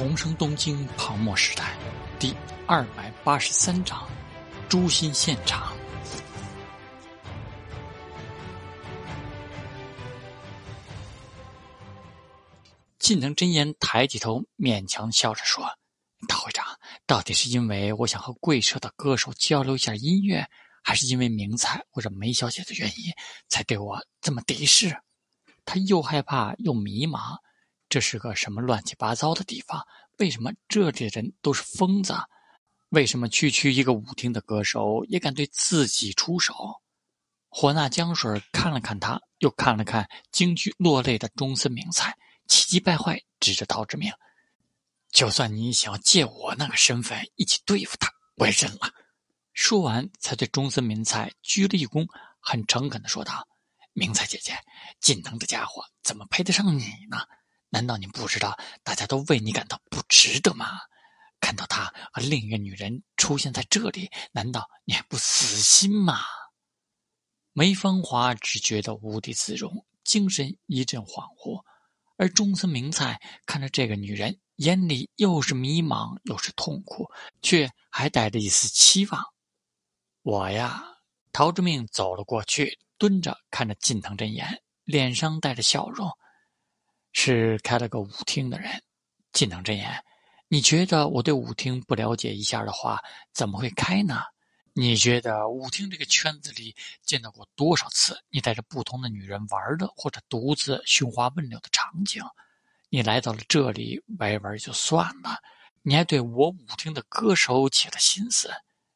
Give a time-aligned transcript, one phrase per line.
[0.00, 1.76] 重生东京泡沫时代
[2.18, 2.34] 第
[2.66, 4.08] 二百八十三章：
[4.66, 5.76] 诛心现场。
[12.98, 15.66] 近藤真言抬起头，勉强笑着说
[16.26, 16.64] ：“大会长，
[17.06, 20.48] 到底是因为我想和贵社的歌手交流一下音乐，
[20.82, 23.12] 还是因为明彩或者梅小姐的原因，
[23.48, 24.98] 才对我这么敌视？”
[25.66, 27.36] 他又害怕又迷茫。
[27.90, 29.84] 这是个什么乱七八糟的地方？
[30.18, 32.14] 为什么这里的人都是疯子？
[32.90, 36.54] 为什么区区一个舞厅的歌手也敢对自己出手？
[37.48, 44.12] 火那江水看了看他，又看了看惊惧落泪的中森明菜，气急败坏，指着陶之明
[45.10, 48.92] ：“就算你想要借我那个身份一起对付他，我也认了。”
[49.52, 52.06] 说完，才对中森明菜鞠了一躬，
[52.38, 53.48] 很诚恳的说道
[53.94, 54.56] ：“明菜姐姐，
[55.00, 57.18] 近藤这家伙怎么配得上你呢？”
[57.70, 60.66] 难道你不知道大家都为你感到不值得吗？
[61.40, 66.20] 看到他和另一个女人出现在这里，难道你还不死心吗？
[67.52, 71.64] 梅芳华只觉得无地自容，精神一阵恍惚，
[72.16, 79.24] 而中村明菜看着这个女人，眼里又是迷茫又是痛苦，却还带着一丝期望。
[80.22, 80.84] 我呀，
[81.32, 86.10] 陶之命走了过去，蹲着看着近藤真言，脸上带着笑容。
[87.12, 88.82] 是开了个舞厅的人，
[89.32, 90.04] 近藤真言，
[90.48, 93.02] 你觉得我对舞厅不了解一下的话，
[93.32, 94.22] 怎么会开呢？
[94.72, 102.22] 你觉得舞厅这个圈子里见到过多少次你带着不同的女人玩的，或者独自寻花问柳的场景？
[102.88, 105.42] 你来到了这里玩一玩就算了，
[105.82, 108.48] 你还对我舞厅的歌手起了心思。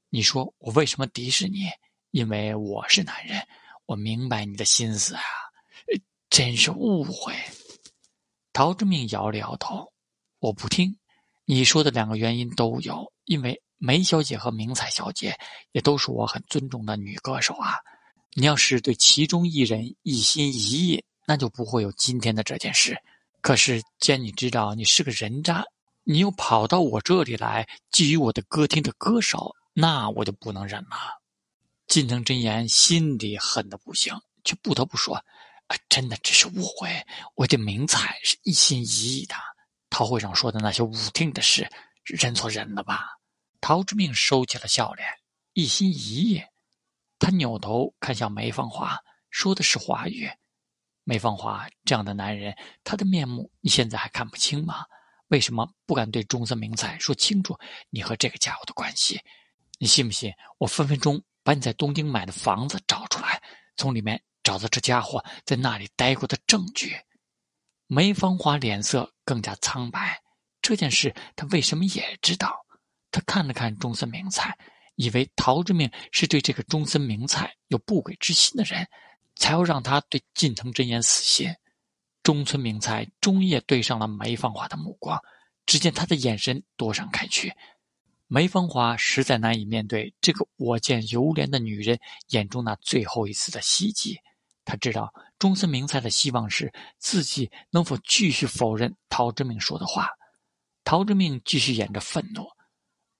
[0.08, 1.68] 你说我为什么敌视你？
[2.12, 3.44] 因为我是男人，
[3.86, 5.22] 我明白你的心思啊，
[6.30, 7.34] 真是误会。
[8.54, 9.92] 陶之命摇了摇头
[10.38, 10.96] ：“我不听，
[11.44, 13.12] 你说的两个原因都有。
[13.24, 15.36] 因为梅小姐和明彩小姐
[15.72, 17.74] 也都是我很尊重的女歌手啊。
[18.34, 22.96] 你要是对其中一人一心一意，那就不会有今天的这件事。
[23.40, 25.64] 可是既然你知道你是个人渣，
[26.04, 30.96] 你又跑到我这里来觊觎我的歌厅的歌手，那我就不能忍了。”
[31.88, 34.14] 金城真言心里恨得不行，
[34.44, 35.20] 却不得不说。
[35.68, 37.06] 啊，真的只是误会。
[37.34, 39.34] 我对明彩是一心一意的。
[39.88, 41.70] 陶会长说的那些舞厅的事，
[42.04, 43.06] 认错人了吧？
[43.60, 45.08] 陶之命收起了笑脸，
[45.52, 46.42] 一心一意。
[47.18, 48.98] 他扭头看向梅芳华，
[49.30, 50.28] 说的是华语。
[51.04, 54.84] 梅芳华这样的男人，他的面目你现在还看不清吗？
[55.28, 57.56] 为什么不敢对中森明彩说清楚
[57.88, 59.20] 你和这个家伙的关系？
[59.78, 63.40] 你信不信我分分钟把你在东京买的房子找出来，
[63.76, 64.20] 从里面。
[64.44, 66.94] 找到这家伙在那里待过的证据，
[67.88, 70.22] 梅芳华脸色更加苍白。
[70.62, 72.64] 这件事他为什么也知道？
[73.10, 74.56] 他看了看中森明菜，
[74.96, 78.86] 以为陶之命是对这个中森明菜有不轨之心的人，
[79.34, 81.54] 才要让他对近藤真言死心。
[82.22, 85.20] 中村明菜终夜对上了梅芳华的目光，
[85.66, 87.52] 只见他的眼神躲闪开去。
[88.26, 92.00] 梅芳华实在难以面对这个我见犹怜的女人
[92.30, 94.18] 眼中那最后一丝的希冀。
[94.64, 100.08] 他知道中森明菜的希望是自己能否继续否认陶之命说的话。
[100.84, 102.46] 陶之命继续演着愤怒。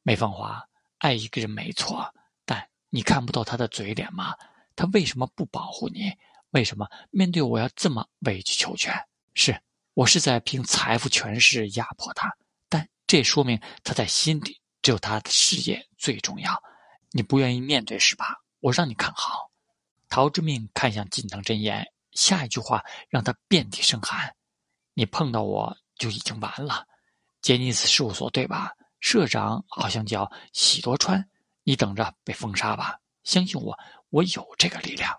[0.03, 0.63] 梅芳华
[0.99, 4.35] 爱一个人没错，但你看不到他的嘴脸吗？
[4.77, 6.13] 他为什么不保护你？
[6.51, 8.95] 为什么面对我要这么委曲求全？
[9.35, 9.61] 是
[9.95, 12.33] 我是在凭财富权势压迫他，
[12.69, 16.63] 但这说明他在心里只有他的事业最重要。
[17.11, 18.43] 你不愿意面对是吧？
[18.61, 19.51] 我让你看好。
[20.15, 24.33] 陶之命看向近藤真言，下一句话让他遍体生寒
[24.95, 26.87] ：“你碰到我就已经完了。
[27.43, 28.71] 杰尼斯事务所对吧？
[29.01, 31.29] 社长好像叫喜多川，
[31.65, 32.97] 你等着被封杀吧！
[33.25, 33.77] 相信我，
[34.11, 35.13] 我有这个力量。”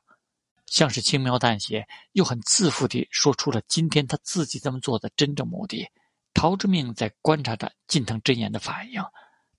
[0.66, 5.86] 像是轻描淡写，又很自负地说出了今天他自己这么做的真正目的。
[6.33, 9.03] 陶之命在观察着近藤真言的反应，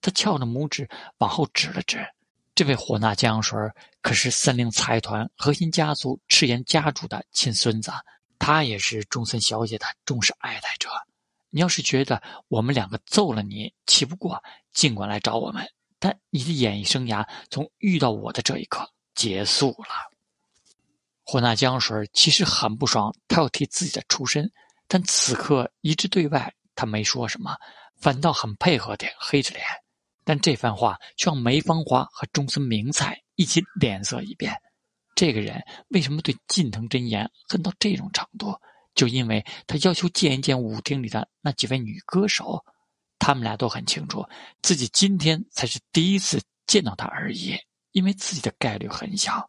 [0.00, 0.88] 他翘着拇指
[1.18, 2.08] 往后指了指。
[2.56, 3.58] 这位火纳江水
[4.00, 7.92] 可是森林财团核心家族赤岩家主的亲孙子，
[8.38, 10.88] 他也是中森小姐的忠实爱戴者。
[11.50, 14.42] 你要是觉得我们两个揍了你气不过，
[14.72, 15.68] 尽管来找我们。
[15.98, 20.10] 但你的演艺生涯从遇到我的这一刻结束了。
[21.24, 24.50] 火纳江水其实很不爽，他要替自己的出身，
[24.88, 27.54] 但此刻一致对外，他没说什么，
[28.00, 29.62] 反倒很配合的黑着脸。
[30.26, 34.60] 但这番话却让梅芳华和中森明菜一起脸色一变。
[35.14, 38.60] 这个人为什么对近藤真言恨到这种程度？
[38.96, 42.64] 就因为他要求见一见舞厅里的那几位女歌手。
[43.18, 44.26] 他们俩都很清楚，
[44.62, 47.56] 自己今天才是第一次见到他而已，
[47.92, 49.48] 因为自己的概率很小。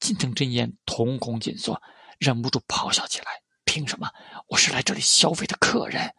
[0.00, 1.80] 近藤真彦瞳孔紧缩，
[2.18, 3.26] 忍不住咆哮起来
[3.64, 4.10] ：“凭什么？
[4.48, 6.12] 我是来这里消费的客人！”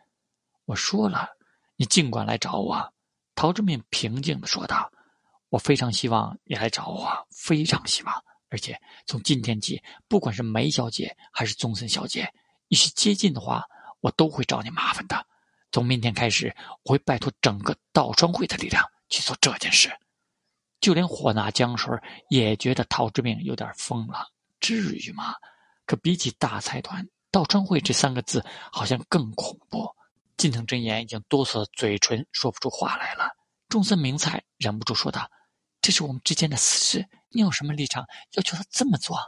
[0.66, 1.28] 我说了，
[1.76, 2.94] 你尽管来找我。”
[3.40, 4.92] 陶之命平静的说道
[5.48, 8.14] ：“我非常希望你来找我，非常希望。
[8.50, 12.30] 而且从今天起，不管是梅小姐还是宗森小姐，
[12.68, 13.64] 一是接近的话，
[14.02, 15.26] 我都会找你麻烦的。
[15.72, 16.54] 从明天开始，
[16.84, 19.90] 我会拜托整个道川会的力量去做这件事。”
[20.82, 21.98] 就连火拿江水
[22.30, 24.28] 也觉得陶之命有点疯了，
[24.60, 25.34] 至于吗？
[25.86, 29.90] 可比起大财团，道川会这三个字好像更恐怖。
[30.40, 33.36] 近藤真言已经哆嗦的嘴唇说不出话来了。
[33.68, 35.30] 中森明菜忍不住说道
[35.84, 38.06] ：“这是我们之间的私事，你有什么立场
[38.36, 39.20] 要求他这么做？”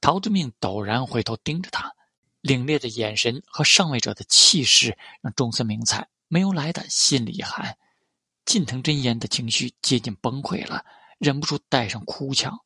[0.00, 1.92] 陶之命陡然回头盯着他，
[2.40, 7.76] 凛冽的眼神和上位者的气势让中森明菜没有来的心里一寒。
[8.46, 10.86] 近藤真言的情绪接近崩溃了，
[11.18, 12.58] 忍不住带上哭腔：“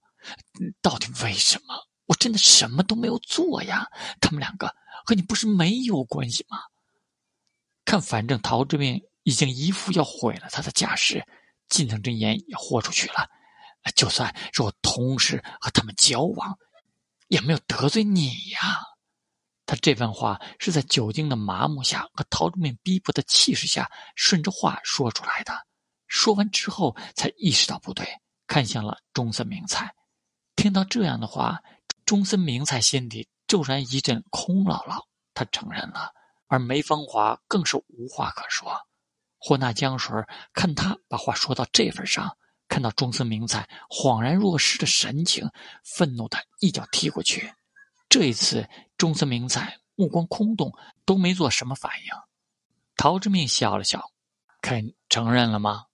[0.81, 1.89] 到底为什么？
[2.07, 3.89] 我真的什么都没有做呀！
[4.21, 4.73] 他们两个
[5.05, 6.57] 和你不是没有关系吗？”
[7.93, 11.23] 看，反正陶志明已经一副要毁了他的架势，
[11.69, 13.29] 近藤真言也豁出去了。
[13.95, 16.57] 就算是我同时和他们交往，
[17.29, 18.81] 也没有得罪你呀。
[19.67, 25.53] 他这番话是在酒精的麻木下和陶志明逼迫的气势下顺着话说出来的。
[26.07, 28.09] 说完之后，才意识到不对，
[28.47, 29.95] 看向了中森明菜。
[30.57, 31.61] 听到这样的话，
[32.07, 35.07] 中森明菜心里骤然一阵空落落。
[35.35, 36.11] 他承认了，
[36.53, 38.71] 而梅芳华更是无话可说。
[39.39, 40.15] 霍纳江水
[40.53, 42.37] 看他把话说到这份上，
[42.69, 45.49] 看到中森明菜恍然若失的神情，
[45.83, 47.51] 愤怒的一脚踢过去。
[48.07, 48.69] 这一次，
[48.99, 50.71] 中森明菜目光空洞，
[51.07, 52.09] 都没做什么反应。
[52.99, 54.11] 陶之命笑了笑，
[54.61, 55.87] 肯承认了吗？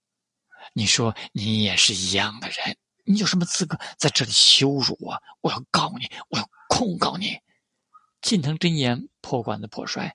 [0.73, 2.75] 你说你也是一样的人，
[3.05, 5.23] 你有什么资格在这里羞辱我？
[5.39, 7.39] 我要告你，我要控告你！
[8.21, 10.13] 近藤真言破罐子破摔，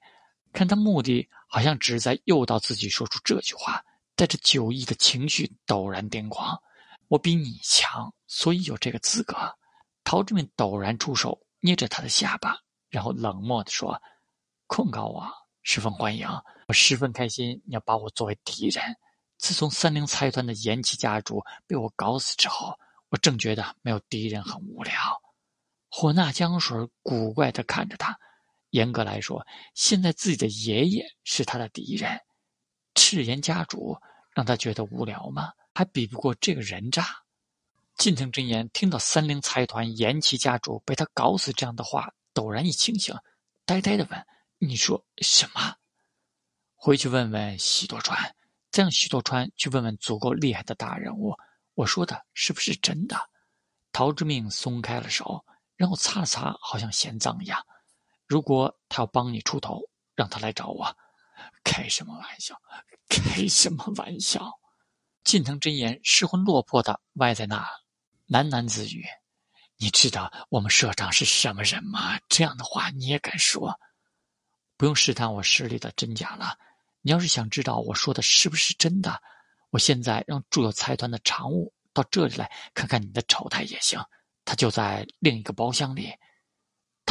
[0.55, 3.85] 看他目的好像只是在诱导自己说出这句话，
[4.15, 6.59] 带着酒意的情绪陡然癫狂。
[7.09, 9.37] 我比你强，所以有这个资格。
[10.05, 12.57] 陶志明陡然出手，捏着他的下巴，
[12.89, 14.01] 然后冷漠地说
[14.69, 15.29] ：“控告我，
[15.63, 16.29] 十分欢迎，
[16.69, 18.83] 我十分开心，你要把我作为敌人。”
[19.37, 22.79] 自从三菱财团的岩崎家主被我搞死之后，
[23.09, 24.95] 我正觉得没有敌人很无聊。
[25.91, 28.17] 火纳江水古怪地看着他。
[28.75, 32.21] 严格来说，现在自己的爷爷是他的敌人。
[32.97, 33.97] 赤岩家主
[34.33, 35.53] 让他觉得无聊吗？
[35.73, 37.07] 还比不过这个人渣。
[37.97, 43.15] 近藤真言听到三菱财团岩崎家主被他搞死这样的话，陡然一清醒，
[43.65, 44.27] 呆呆地问
[44.59, 45.77] ：“你说什么？”
[46.75, 48.35] 回去问问喜多川。
[48.73, 51.33] 再让许多川去问问足够厉害的大人物，
[51.75, 53.17] 我说的是不是真的？
[53.93, 55.45] 陶之命松开了手，
[55.77, 57.65] 然后擦了擦，好像嫌脏一样。
[58.27, 59.83] 如果他要帮你出头，
[60.15, 60.97] 让他来找我。
[61.63, 62.61] 开什么玩笑？
[63.09, 64.53] 开什么玩笑？
[65.25, 67.67] 近藤真言失魂落魄的歪在那，
[68.29, 69.05] 喃喃自语
[69.77, 72.19] ：“你知道我们社长是什么人吗？
[72.29, 73.79] 这样的话你也敢说？
[74.77, 76.59] 不用试探我实力的真假了。”
[77.03, 79.21] 你要是想知道我说的是不是真的，
[79.71, 84.03] 我现在让驻有财团的常务到这里来看看你的丑态也行。
[84.47, 86.11] 他就在另一个包厢里。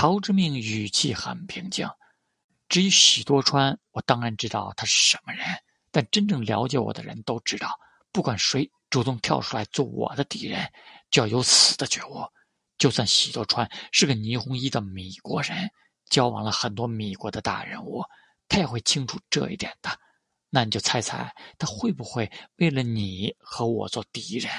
[0.03, 1.87] 陶之命语气很平静。
[2.67, 5.45] 至于喜多川，我当然知道他是什么人，
[5.91, 7.79] 但真正了解我的人都知道，
[8.11, 10.69] 不管谁主动跳出来做我的敌人，
[11.09, 12.21] 就要有死的觉悟。
[12.77, 15.71] 就算喜多川是个霓虹衣的米国人，
[16.09, 18.03] 交往了很多米国的大人物。
[18.49, 19.89] 他也会清楚这一点的，
[20.49, 24.51] 那你就猜猜他会不会为了你和我做敌人？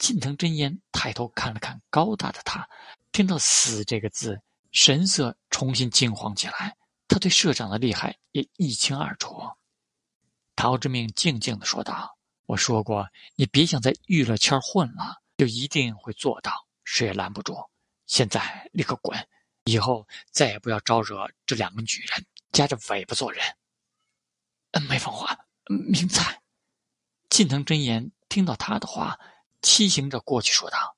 [0.00, 2.66] 近藤真言抬头看了看高大的他，
[3.12, 4.40] 听到“死”这个字，
[4.72, 6.74] 神色重新惊慌起来。
[7.06, 9.38] 他对社长的厉害也一清二楚。
[10.56, 12.16] 陶之命静静的说道
[12.48, 16.50] ：“我说过，你别想在娱乐圈混了，就一定会做到，
[16.82, 17.54] 谁也拦不住。
[18.06, 19.28] 现在立刻滚，
[19.64, 23.44] 以后再也不要招惹这两个女人。”夹着尾巴做人。
[24.70, 26.40] 嗯，梅芳华，明彩。
[27.28, 29.18] 近藤真言听到他的话，
[29.62, 30.96] 欺行着过去说道：“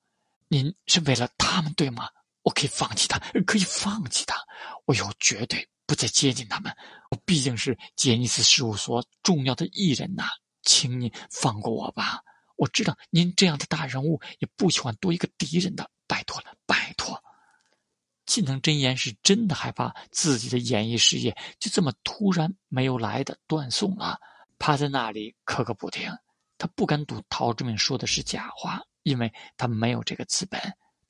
[0.48, 2.08] 您是为了他们，对吗？
[2.42, 4.36] 我可以放弃他，可以放弃他。
[4.84, 6.74] 我以后绝对不再接近他们。
[7.10, 10.24] 我毕竟是杰尼斯事务所重要的艺人呐，
[10.62, 12.20] 请你放过我吧。
[12.56, 17.22] 我知道您这样的大人物也不喜欢多一个敌人的，拜托了，拜托。”
[18.26, 24.18] 近藤真言是真的害怕自己的演艺事业就这么突然没有来的断送了，
[24.58, 26.08] 趴在那里咳个不停。
[26.62, 30.60] 他不敢赌陶志明说的是假话，因为他没有这个资本。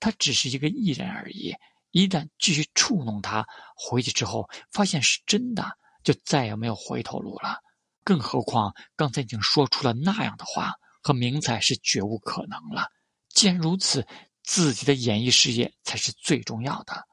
[0.01, 1.55] 他只是一个艺人而已。
[1.91, 7.59] 一旦继续触弄他，回去之后发现是真的，就再也没有回头路了。
[8.03, 12.89] 更何况刚才已经说出了那样的话，和明彩是绝无可能了。
[13.29, 14.07] 既然如此，
[14.43, 17.07] 自己的演艺事业才是最重要的。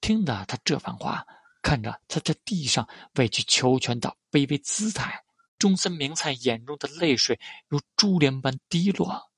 [0.00, 1.24] 听得他这番话，
[1.62, 5.22] 看着他在地上委曲求全的卑微姿态，
[5.58, 9.30] 中森明菜眼中的泪水如珠帘般滴落。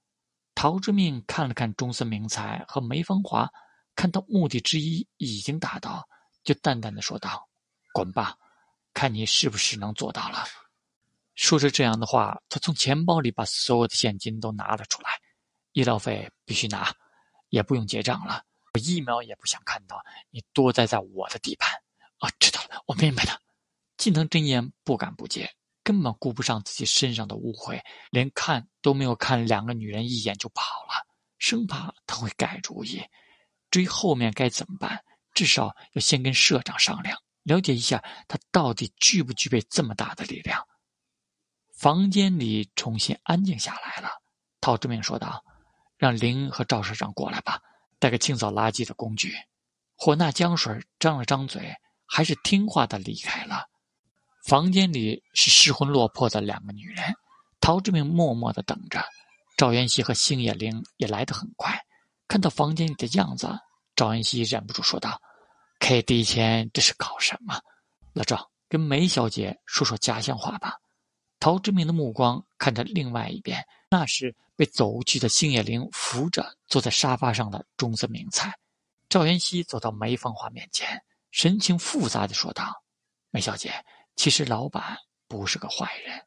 [0.54, 3.50] 陶之命看了看中森明菜和梅芳华，
[3.94, 6.06] 看到目的之一已经达到，
[6.44, 7.48] 就淡淡的说道
[7.94, 8.36] ：“滚吧，
[8.92, 10.44] 看你是不是能做到了。”
[11.34, 15.10] 说着这样的话，他从钱包里把所有的现金都拿了出来，
[15.72, 16.94] 医疗费必须拿，
[17.48, 18.44] 也不用结账了。
[18.74, 20.00] 我一秒也不想看到
[20.30, 21.72] 你多待在我的地盘。
[22.18, 23.40] 啊，知道了，我明白了。
[23.96, 25.50] 近藤真言不敢不接，
[25.82, 31.06] 根本顾不上自己身上的污秽，连看都没有看两个女人一眼就跑了，
[31.38, 33.02] 生怕他会改主意。
[33.70, 40.66] 至于后面该怎么办，至少要先跟社长商量，了解一下他到底具不具备这么大的力量。
[41.72, 44.10] 房间里重新安静下来了。
[44.60, 45.42] 陶志明说道
[45.96, 47.60] ：“让林和赵社长过来吧。”
[47.98, 49.34] 带个清扫垃圾的工具，
[49.94, 51.74] 火那江水张了张嘴，
[52.06, 53.69] 还是听话的离开了。
[54.44, 57.14] 房间里是失魂落魄的两个女人，
[57.60, 59.04] 陶志明默默的等着。
[59.56, 61.78] 赵元熙和星野玲也来得很快，
[62.26, 63.48] 看到房间里的样子，
[63.94, 65.20] 赵元熙忍不住说道
[65.78, 67.60] ：“K 第前这是搞什么？
[68.14, 70.76] 老赵，跟梅小姐说说家乡话吧。”
[71.38, 78.54] 陶志明的目光看着另外一边，那是被走去的星野玲扶着坐在沙发上的中森明菜。
[79.10, 82.82] 赵元熙走到梅芳华面前，神情复杂的说道
[83.30, 83.72] ：“梅小姐，
[84.16, 84.98] 其实老板
[85.28, 86.26] 不是个坏人。”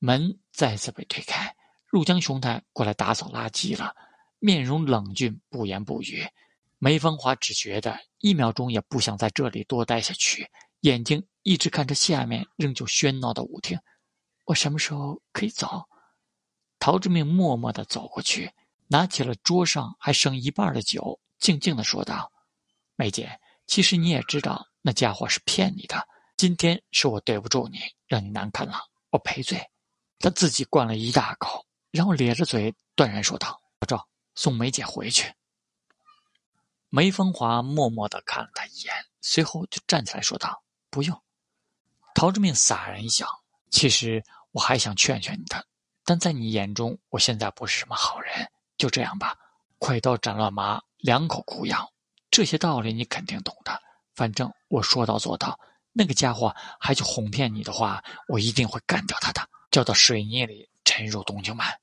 [0.00, 3.96] 门再次被推开，入江雄太过来打扫垃圾了，
[4.38, 6.24] 面容冷峻，不言不语。
[6.78, 10.48] 梅芳华只觉得一秒钟也不想在这里多待下去，
[10.82, 13.76] 眼睛一直看着下面仍旧喧闹的舞厅。
[14.44, 15.88] 我什么时候可以走？
[16.78, 18.52] 陶志明默默的走过去，
[18.86, 22.32] 拿起了桌上还剩一半的酒，静静的说道
[22.94, 26.06] ：“梅姐，其实你也知道那家伙是骗你的。
[26.38, 28.78] 今天是我对不住你，让你难堪了，
[29.10, 29.60] 我赔罪。”
[30.18, 35.30] 他自己灌了一大口，然后咧着嘴断然说道：“老赵，送梅姐回去。”
[36.88, 41.22] 梅芳华默默的看了他一眼，随后就站起来说道：“不用。”
[42.14, 43.26] 陶志明洒然一笑，
[43.70, 44.24] 其实。
[44.52, 45.66] 我还想劝劝你的，
[46.06, 48.50] 但在你眼中，我现在不是什么好人。
[48.78, 49.36] 就这样吧，
[49.76, 51.92] 快刀斩乱麻，两口苦药，
[52.30, 53.80] 这些道理你肯定懂的。
[54.14, 55.60] 反正我说到做到，
[55.98, 61.80] 那个家伙还去哄骗你的话，我一定会干掉他的，叫到水泥里，沉入东京湾。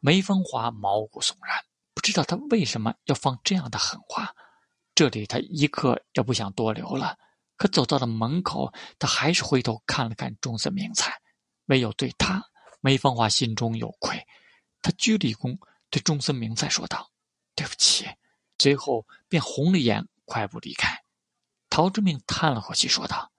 [0.00, 1.56] 梅芳华毛骨悚然，
[1.94, 4.34] 不知道他为什么要放这样的狠话。
[4.96, 7.16] 这里他一刻也不想多留了，
[7.56, 11.14] 可走到了门口，他还是回头看了看中森明菜。
[11.66, 12.42] 唯有对他，
[12.80, 14.26] 梅芳华心中有愧。
[14.82, 15.56] 他鞠了一躬，
[15.88, 17.12] 对中森明菜说道
[17.54, 18.08] ：“对不起。”
[18.58, 21.00] 随后便红了眼，快步离开。
[21.68, 23.30] 陶之命叹了口气，说道：“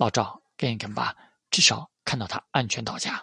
[0.00, 1.14] 老赵，跟一跟吧，
[1.50, 3.22] 至少看到他安全到家。”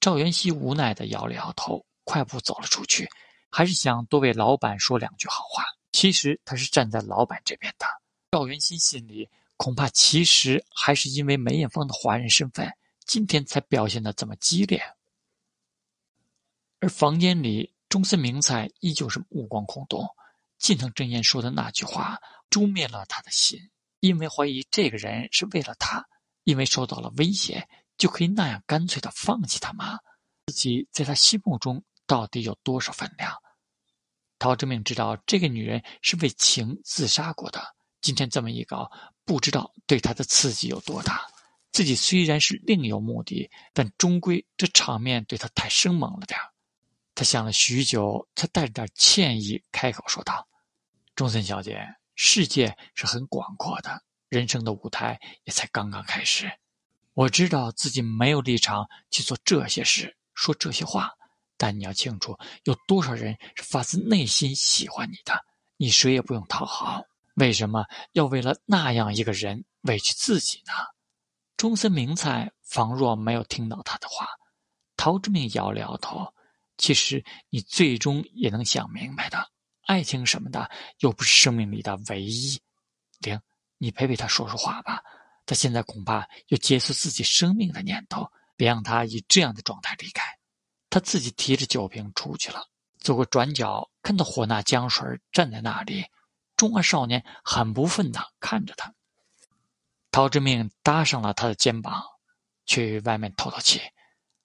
[0.00, 3.06] 赵元熙无奈的摇了摇头，快步走了出去。
[3.50, 5.62] 还是想多为老板说两句好话。
[5.92, 7.84] 其实他是站在老板这边的。
[8.30, 12.72] 赵元熙心里恐怕其实还是因为梅艳芳的华人身份。
[13.04, 14.82] 今天才表现的这么激烈，
[16.80, 20.08] 而房间里中森明菜依旧是目光空洞。
[20.56, 22.18] 近藤真彦说的那句话
[22.48, 23.60] 诛灭了他的心，
[24.02, 26.04] 因为怀疑这个人是为了他，
[26.42, 29.96] 因为受到了威胁就可以那样干脆的放弃他吗？
[30.46, 33.32] 自己在他心目中到底有多少分量？
[34.40, 37.62] 陶志明知道这个女人是为情自杀过的，
[38.00, 38.90] 今天这么一搞，
[39.24, 41.24] 不知道对他的刺激有多大。
[41.70, 46.36] 自己虽然是另有目的，但终归这场面对他太生猛了点
[47.14, 50.48] 他想了许久，才带着点歉意开口说道
[51.14, 56.50] ：“中森小姐，世界是很广阔的，人生的舞台也才刚刚开始。
[57.14, 61.10] 我知道自己没有立场去做这些事，说这些话，
[61.56, 65.44] 但你要清楚，有多少人是发自内心喜欢你的。
[65.76, 67.02] 你谁也不用讨好，
[67.34, 70.72] 为什么要为了那样一个人委屈自己呢？”
[71.56, 74.26] 中森明菜仿若没有听到他的话，
[74.96, 76.32] 陶之命摇了摇头。
[76.78, 79.50] 其实你最终也能想明白的，
[79.92, 80.70] 爱情什么的
[81.00, 82.58] 又不是生命里的唯一。
[83.20, 83.38] 玲，
[83.76, 85.02] 你陪陪他说说话吧。
[85.44, 90.24] 他现在恐怕有结束自己生命的念头，别让他以这样的状态离开。
[90.88, 92.64] 他自己提着酒瓶出去了，
[93.00, 96.06] 走过转角，看到火那江水站在那里。
[96.56, 98.94] 中二少年很不忿地看着他。
[100.10, 102.02] 陶之命搭上了他的肩膀，
[102.64, 103.78] 去外面透透气。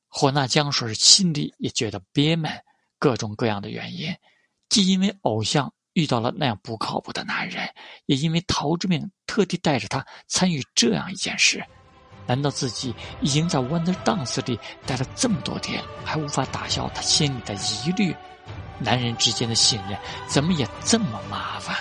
[0.09, 2.51] 火那江水心里也觉得憋闷，
[2.99, 4.13] 各种各样的原因，
[4.69, 5.71] 既因为偶像。
[5.93, 7.67] 遇到了那样不靠谱的男人，
[8.05, 11.65] 也因为陶之命特地带着他参与这样一件事，
[12.27, 18.15] 难道自己已经在 Wonder Dance 里待了这么多天，还无法打消他心里的疑虑？
[18.77, 19.97] 男人之间的信任
[20.27, 21.75] 怎么也这么麻烦？